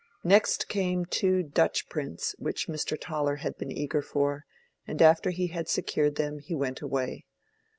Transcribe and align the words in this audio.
Next 0.23 0.67
came 0.67 1.05
two 1.05 1.43
Dutch 1.43 1.87
prints 1.87 2.33
which 2.39 2.67
Mr. 2.67 2.99
Toller 2.99 3.35
had 3.35 3.55
been 3.59 3.71
eager 3.71 4.01
for, 4.01 4.45
and 4.87 4.99
after 4.99 5.29
he 5.29 5.49
had 5.49 5.69
secured 5.69 6.15
them 6.15 6.39
he 6.39 6.55
went 6.55 6.81
away. 6.81 7.27